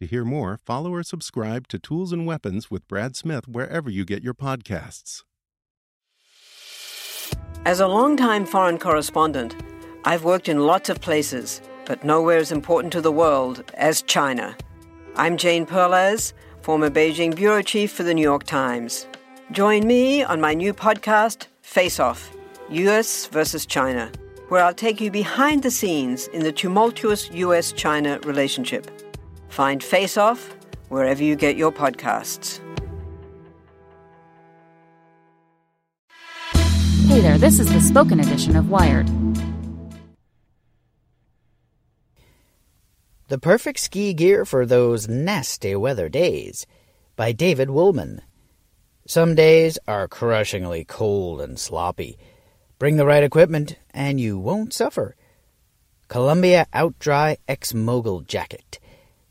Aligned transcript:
To 0.00 0.06
hear 0.06 0.24
more, 0.24 0.60
follow 0.64 0.94
or 0.94 1.02
subscribe 1.02 1.66
to 1.68 1.78
Tools 1.78 2.12
and 2.12 2.24
Weapons 2.24 2.70
with 2.70 2.86
Brad 2.86 3.16
Smith 3.16 3.48
wherever 3.48 3.90
you 3.90 4.04
get 4.04 4.22
your 4.22 4.34
podcasts. 4.34 5.24
As 7.64 7.80
a 7.80 7.88
longtime 7.88 8.46
foreign 8.46 8.78
correspondent, 8.78 9.56
I've 10.04 10.22
worked 10.22 10.48
in 10.48 10.60
lots 10.60 10.88
of 10.88 11.00
places, 11.00 11.60
but 11.84 12.04
nowhere 12.04 12.38
as 12.38 12.52
important 12.52 12.92
to 12.92 13.00
the 13.00 13.10
world 13.10 13.64
as 13.74 14.02
China. 14.02 14.56
I'm 15.16 15.36
Jane 15.36 15.66
Perlez, 15.66 16.32
former 16.62 16.90
Beijing 16.90 17.34
bureau 17.34 17.60
chief 17.60 17.90
for 17.90 18.04
the 18.04 18.14
New 18.14 18.22
York 18.22 18.44
Times. 18.44 19.08
Join 19.50 19.84
me 19.84 20.22
on 20.22 20.40
my 20.40 20.54
new 20.54 20.72
podcast, 20.72 21.48
Face 21.62 21.98
Off 21.98 22.30
US 22.70 23.26
versus 23.26 23.66
China, 23.66 24.12
where 24.48 24.62
I'll 24.62 24.74
take 24.74 25.00
you 25.00 25.10
behind 25.10 25.64
the 25.64 25.72
scenes 25.72 26.28
in 26.28 26.44
the 26.44 26.52
tumultuous 26.52 27.28
US 27.32 27.72
China 27.72 28.20
relationship. 28.20 29.07
Find 29.48 29.82
Face 29.82 30.16
Off 30.16 30.54
wherever 30.88 31.22
you 31.22 31.36
get 31.36 31.56
your 31.56 31.72
podcasts. 31.72 32.60
Hey 37.08 37.20
there, 37.20 37.38
this 37.38 37.58
is 37.58 37.72
the 37.72 37.80
spoken 37.80 38.20
edition 38.20 38.54
of 38.54 38.70
Wired. 38.70 39.08
The 43.28 43.38
Perfect 43.38 43.80
Ski 43.80 44.14
Gear 44.14 44.44
for 44.44 44.64
Those 44.64 45.08
Nasty 45.08 45.74
Weather 45.74 46.08
Days 46.08 46.66
by 47.16 47.32
David 47.32 47.70
Woolman. 47.70 48.22
Some 49.06 49.34
days 49.34 49.78
are 49.88 50.06
crushingly 50.06 50.84
cold 50.84 51.40
and 51.40 51.58
sloppy. 51.58 52.18
Bring 52.78 52.96
the 52.96 53.06
right 53.06 53.24
equipment 53.24 53.76
and 53.92 54.20
you 54.20 54.38
won't 54.38 54.72
suffer. 54.72 55.16
Columbia 56.08 56.66
Outdry 56.72 57.36
X 57.48 57.74
Mogul 57.74 58.20
Jacket. 58.20 58.77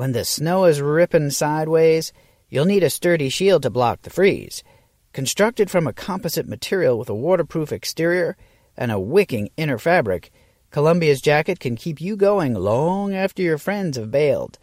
When 0.00 0.12
the 0.12 0.24
snow 0.24 0.64
is 0.64 0.80
ripping 0.80 1.28
sideways, 1.28 2.14
you'll 2.48 2.64
need 2.64 2.82
a 2.82 2.88
sturdy 2.88 3.28
shield 3.28 3.64
to 3.64 3.68
block 3.68 4.00
the 4.00 4.08
freeze. 4.08 4.64
Constructed 5.12 5.70
from 5.70 5.86
a 5.86 5.92
composite 5.92 6.48
material 6.48 6.98
with 6.98 7.10
a 7.10 7.14
waterproof 7.14 7.70
exterior 7.70 8.34
and 8.78 8.90
a 8.90 8.98
wicking 8.98 9.50
inner 9.58 9.76
fabric, 9.76 10.30
Columbia's 10.70 11.20
jacket 11.20 11.60
can 11.60 11.76
keep 11.76 12.00
you 12.00 12.16
going 12.16 12.54
long 12.54 13.14
after 13.14 13.42
your 13.42 13.58
friends 13.58 13.98
have 13.98 14.10
bailed. 14.10 14.58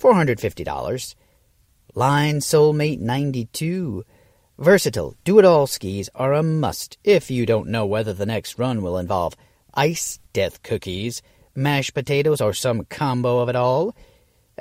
$450. 0.00 1.14
Line 1.94 2.40
Soulmate 2.40 2.98
92. 2.98 4.04
Versatile, 4.58 5.14
do 5.22 5.38
it 5.38 5.44
all 5.44 5.68
skis 5.68 6.10
are 6.16 6.32
a 6.32 6.42
must 6.42 6.98
if 7.04 7.30
you 7.30 7.46
don't 7.46 7.68
know 7.68 7.86
whether 7.86 8.12
the 8.12 8.26
next 8.26 8.58
run 8.58 8.82
will 8.82 8.98
involve 8.98 9.36
ice, 9.74 10.18
death 10.32 10.60
cookies, 10.64 11.22
mashed 11.54 11.94
potatoes, 11.94 12.40
or 12.40 12.52
some 12.52 12.84
combo 12.86 13.38
of 13.38 13.48
it 13.48 13.54
all. 13.54 13.94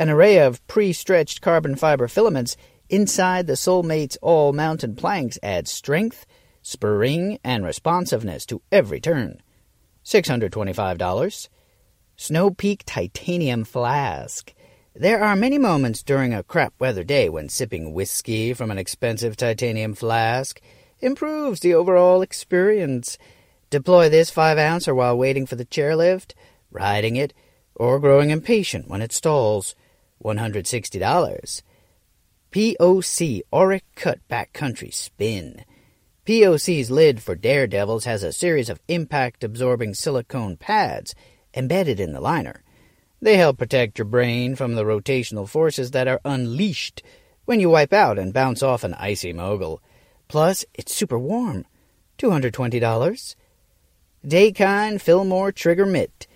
An 0.02 0.10
array 0.10 0.40
of 0.40 0.66
pre 0.66 0.94
stretched 0.94 1.42
carbon 1.42 1.76
fiber 1.76 2.08
filaments 2.08 2.58
Inside 2.90 3.46
the 3.46 3.54
Soulmate's 3.54 4.18
all 4.24 4.52
mountain 4.52 4.96
planks 4.96 5.38
add 5.44 5.68
strength, 5.68 6.26
spring, 6.64 7.38
and 7.44 7.64
responsiveness 7.64 8.48
to 8.48 8.64
every 8.72 9.00
turn. 9.00 9.44
$625. 10.04 11.50
Snow 12.16 12.50
Peak 12.50 12.82
Titanium 12.84 13.64
Flask. 13.64 14.52
There 14.96 15.24
are 15.24 15.36
many 15.36 15.60
moments 15.60 16.02
during 16.02 16.34
a 16.34 16.42
crap 16.42 16.74
weather 16.80 17.04
day 17.04 17.30
when 17.30 17.48
sipping 17.48 17.94
whiskey 17.94 18.56
from 18.56 18.72
an 18.72 18.80
expensive 18.80 19.38
titanium 19.38 19.94
flask 19.94 20.60
improves 21.00 21.60
the 21.60 21.76
overall 21.76 22.24
experience. 22.24 23.20
Deploy 23.70 24.10
this 24.10 24.32
5 24.32 24.58
ouncer 24.58 24.96
while 24.96 25.16
waiting 25.16 25.46
for 25.46 25.58
the 25.58 25.66
chairlift, 25.66 26.34
riding 26.72 27.18
it, 27.18 27.36
or 27.76 28.00
growing 28.00 28.32
impatient 28.32 28.88
when 28.88 29.04
it 29.04 29.12
stalls. 29.12 29.76
$160. 30.24 31.62
POC 32.52 33.42
Auric 33.54 33.84
Cut 33.96 34.20
Backcountry 34.30 34.94
Spin. 34.94 35.64
POC's 36.26 36.92
lid 36.92 37.22
for 37.22 37.36
Daredevils 37.36 38.06
has 38.06 38.24
a 38.24 38.32
series 38.32 38.70
of 38.70 38.82
impact 38.88 39.44
absorbing 39.44 39.94
silicone 39.94 40.58
pads 40.58 41.16
embedded 41.54 42.00
in 42.00 42.14
the 42.14 42.22
liner. 42.22 42.64
They 43.22 43.38
help 43.38 43.58
protect 43.58 43.98
your 43.98 44.06
brain 44.06 44.56
from 44.56 44.76
the 44.76 44.84
rotational 44.84 45.48
forces 45.48 45.92
that 45.92 46.08
are 46.08 46.22
unleashed 46.26 47.04
when 47.46 47.60
you 47.60 47.70
wipe 47.70 47.94
out 47.94 48.18
and 48.18 48.34
bounce 48.34 48.64
off 48.64 48.84
an 48.84 48.94
icy 48.96 49.34
mogul. 49.34 49.82
Plus, 50.28 50.66
it's 50.74 50.96
super 50.96 51.20
warm. 51.20 51.66
$220. 52.18 53.36
Dakine 54.26 55.02
Fillmore 55.02 55.52
Trigger 55.52 55.86
Mitt. 55.86 56.28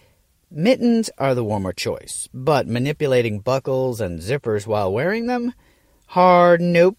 Mittens 0.58 1.10
are 1.18 1.36
the 1.36 1.44
warmer 1.44 1.74
choice, 1.74 2.30
but 2.34 2.66
manipulating 2.66 3.42
buckles 3.42 4.00
and 4.00 4.22
zippers 4.22 4.66
while 4.66 4.90
wearing 4.90 5.28
them? 5.28 5.54
Hard 6.06 6.62
nope. 6.62 6.98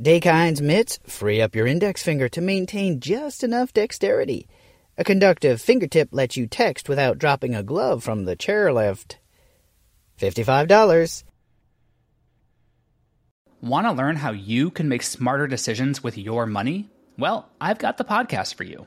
Dakine's 0.00 0.62
mitts 0.62 0.98
free 1.06 1.42
up 1.42 1.54
your 1.54 1.66
index 1.66 2.02
finger 2.02 2.26
to 2.30 2.40
maintain 2.40 3.00
just 3.00 3.44
enough 3.44 3.74
dexterity. 3.74 4.48
A 4.96 5.04
conductive 5.04 5.60
fingertip 5.60 6.08
lets 6.10 6.38
you 6.38 6.46
text 6.46 6.88
without 6.88 7.18
dropping 7.18 7.54
a 7.54 7.62
glove 7.62 8.02
from 8.02 8.24
the 8.24 8.34
chairlift. 8.34 9.16
$55. 10.18 11.24
Want 13.60 13.86
to 13.86 13.92
learn 13.92 14.16
how 14.16 14.32
you 14.32 14.70
can 14.70 14.88
make 14.88 15.02
smarter 15.02 15.46
decisions 15.46 16.02
with 16.02 16.16
your 16.16 16.46
money? 16.46 16.88
Well, 17.18 17.50
I've 17.60 17.78
got 17.78 17.98
the 17.98 18.04
podcast 18.04 18.54
for 18.54 18.64
you. 18.64 18.86